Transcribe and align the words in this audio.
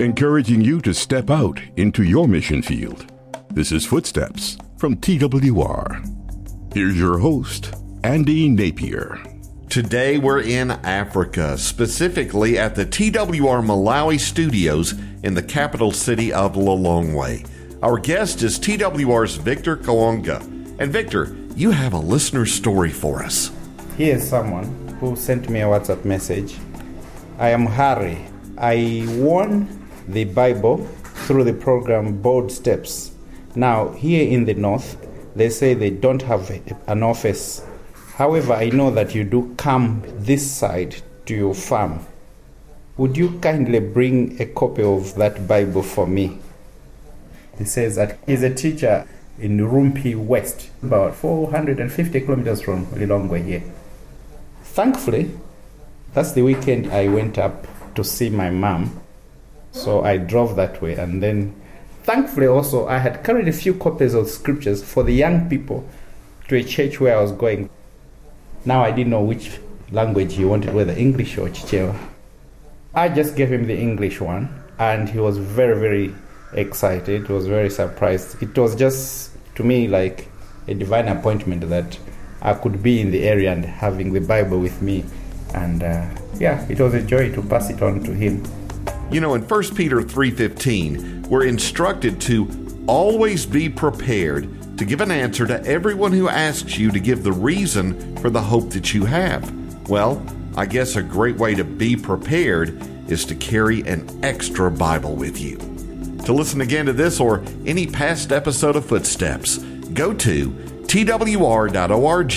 encouraging 0.00 0.60
you 0.60 0.80
to 0.80 0.92
step 0.92 1.30
out 1.30 1.60
into 1.76 2.02
your 2.02 2.28
mission 2.28 2.62
field. 2.62 3.10
This 3.52 3.72
is 3.72 3.86
Footsteps 3.86 4.58
from 4.76 4.96
TWR. 4.96 6.74
Here's 6.74 6.98
your 6.98 7.18
host, 7.18 7.74
Andy 8.04 8.48
Napier. 8.48 9.22
Today 9.70 10.18
we're 10.18 10.42
in 10.42 10.70
Africa, 10.70 11.56
specifically 11.56 12.58
at 12.58 12.74
the 12.74 12.84
TWR 12.84 13.64
Malawi 13.64 14.20
studios 14.20 14.94
in 15.22 15.34
the 15.34 15.42
capital 15.42 15.90
city 15.90 16.32
of 16.32 16.54
Lilongwe. 16.54 17.48
Our 17.82 17.98
guest 17.98 18.42
is 18.42 18.58
TWR's 18.58 19.36
Victor 19.36 19.76
Kaonga. 19.76 20.40
And 20.78 20.92
Victor, 20.92 21.34
you 21.56 21.70
have 21.70 21.94
a 21.94 21.98
listener 21.98 22.44
story 22.44 22.90
for 22.90 23.22
us. 23.22 23.50
Here's 23.96 24.28
someone 24.28 24.64
who 25.00 25.16
sent 25.16 25.48
me 25.48 25.60
a 25.60 25.64
WhatsApp 25.64 26.04
message. 26.04 26.56
I 27.38 27.48
am 27.48 27.66
Harry. 27.66 28.26
I 28.58 29.04
won 29.18 29.85
the 30.08 30.24
Bible 30.24 30.86
through 31.26 31.44
the 31.44 31.52
program 31.52 32.20
Bold 32.20 32.52
Steps. 32.52 33.12
Now, 33.54 33.90
here 33.90 34.28
in 34.28 34.44
the 34.44 34.54
north, 34.54 34.96
they 35.34 35.50
say 35.50 35.74
they 35.74 35.90
don't 35.90 36.22
have 36.22 36.50
an 36.86 37.02
office. 37.02 37.64
However, 38.14 38.54
I 38.54 38.70
know 38.70 38.90
that 38.90 39.14
you 39.14 39.24
do 39.24 39.54
come 39.56 40.02
this 40.16 40.50
side 40.50 40.96
to 41.26 41.34
your 41.34 41.54
farm. 41.54 42.06
Would 42.96 43.16
you 43.16 43.38
kindly 43.40 43.80
bring 43.80 44.40
a 44.40 44.46
copy 44.46 44.82
of 44.82 45.14
that 45.16 45.46
Bible 45.46 45.82
for 45.82 46.06
me? 46.06 46.38
He 47.58 47.64
says 47.64 47.96
that 47.96 48.18
he's 48.26 48.42
a 48.42 48.54
teacher 48.54 49.06
in 49.38 49.66
Rumphi 49.66 50.14
West, 50.14 50.70
about 50.82 51.14
450 51.14 52.20
kilometers 52.20 52.62
from 52.62 52.86
Lilongwe 52.86 53.44
here. 53.44 53.62
Thankfully, 54.62 55.30
that's 56.14 56.32
the 56.32 56.42
weekend 56.42 56.90
I 56.90 57.08
went 57.08 57.36
up 57.36 57.66
to 57.94 58.04
see 58.04 58.30
my 58.30 58.50
mom. 58.50 59.00
So 59.76 60.02
I 60.02 60.16
drove 60.16 60.56
that 60.56 60.80
way 60.80 60.94
and 60.94 61.22
then 61.22 61.54
thankfully 62.02 62.46
also 62.46 62.88
I 62.88 62.98
had 62.98 63.22
carried 63.22 63.46
a 63.46 63.52
few 63.52 63.74
copies 63.74 64.14
of 64.14 64.28
scriptures 64.28 64.82
for 64.82 65.02
the 65.02 65.12
young 65.12 65.50
people 65.50 65.86
to 66.48 66.56
a 66.56 66.64
church 66.64 66.98
where 66.98 67.16
I 67.16 67.20
was 67.20 67.32
going. 67.32 67.68
Now 68.64 68.82
I 68.82 68.90
didn't 68.90 69.10
know 69.10 69.22
which 69.22 69.58
language 69.92 70.34
he 70.34 70.44
wanted, 70.44 70.72
whether 70.74 70.92
English 70.92 71.36
or 71.36 71.48
Chichewa. 71.48 71.94
I 72.94 73.10
just 73.10 73.36
gave 73.36 73.52
him 73.52 73.66
the 73.66 73.78
English 73.78 74.20
one 74.20 74.48
and 74.78 75.08
he 75.10 75.18
was 75.18 75.36
very, 75.36 75.78
very 75.78 76.14
excited, 76.54 77.28
was 77.28 77.46
very 77.46 77.68
surprised. 77.68 78.42
It 78.42 78.56
was 78.56 78.74
just 78.74 79.30
to 79.56 79.62
me 79.62 79.88
like 79.88 80.28
a 80.68 80.74
divine 80.74 81.08
appointment 81.08 81.68
that 81.68 81.98
I 82.40 82.54
could 82.54 82.82
be 82.82 83.00
in 83.00 83.10
the 83.10 83.24
area 83.24 83.52
and 83.52 83.64
having 83.64 84.14
the 84.14 84.20
Bible 84.20 84.58
with 84.58 84.80
me. 84.80 85.04
And 85.54 85.82
uh, 85.82 86.08
yeah, 86.38 86.66
it 86.68 86.80
was 86.80 86.94
a 86.94 87.02
joy 87.02 87.30
to 87.34 87.42
pass 87.42 87.68
it 87.68 87.82
on 87.82 88.02
to 88.04 88.12
him. 88.12 88.42
You 89.10 89.20
know, 89.20 89.34
in 89.34 89.42
1 89.42 89.74
Peter 89.74 90.02
3:15, 90.02 91.28
we're 91.28 91.44
instructed 91.44 92.20
to 92.22 92.48
always 92.86 93.46
be 93.46 93.68
prepared 93.68 94.48
to 94.78 94.84
give 94.84 95.00
an 95.00 95.10
answer 95.10 95.46
to 95.46 95.64
everyone 95.64 96.12
who 96.12 96.28
asks 96.28 96.76
you 96.78 96.90
to 96.90 97.00
give 97.00 97.22
the 97.22 97.32
reason 97.32 98.16
for 98.16 98.30
the 98.30 98.42
hope 98.42 98.70
that 98.70 98.92
you 98.92 99.04
have. 99.04 99.50
Well, 99.88 100.22
I 100.56 100.66
guess 100.66 100.96
a 100.96 101.02
great 101.02 101.36
way 101.36 101.54
to 101.54 101.64
be 101.64 101.96
prepared 101.96 102.82
is 103.08 103.24
to 103.26 103.34
carry 103.34 103.82
an 103.82 104.08
extra 104.24 104.70
Bible 104.70 105.14
with 105.14 105.40
you. 105.40 105.56
To 106.24 106.32
listen 106.32 106.60
again 106.60 106.86
to 106.86 106.92
this 106.92 107.20
or 107.20 107.44
any 107.64 107.86
past 107.86 108.32
episode 108.32 108.74
of 108.74 108.84
Footsteps, 108.86 109.58
go 109.94 110.12
to 110.14 110.50
twr.org 110.86 112.32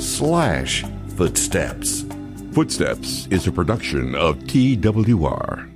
slash 0.00 0.84
footsteps. 1.16 2.04
Footsteps 2.52 3.28
is 3.30 3.46
a 3.46 3.52
production 3.52 4.16
of 4.16 4.36
TWR. 4.38 5.69